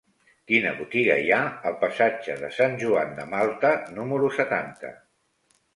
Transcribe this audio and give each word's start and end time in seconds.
Quina 0.51 0.71
botiga 0.77 1.17
hi 1.25 1.29
ha 1.37 1.41
al 1.71 1.77
passatge 1.85 2.39
de 2.41 2.49
Sant 2.57 2.75
Joan 2.85 3.15
de 3.21 3.29
Malta 3.35 3.77
número 4.01 4.35
setanta? 4.41 4.97